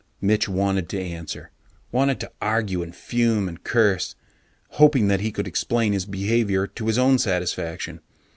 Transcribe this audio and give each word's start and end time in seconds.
Mitch 0.19 0.49
wanted 0.49 0.89
to 0.89 0.99
answer, 0.99 1.51
wanted 1.91 2.19
to 2.21 2.31
argue 2.41 2.81
and 2.81 2.95
fume 2.95 3.47
and 3.47 3.63
curse, 3.63 4.15
hoping 4.69 5.09
that 5.09 5.21
he 5.21 5.31
could 5.31 5.45
explain 5.45 5.93
his 5.93 6.07
behaviour 6.07 6.65
to 6.65 6.87
his 6.87 6.97
own 6.97 7.19
satisfaction. 7.19 7.99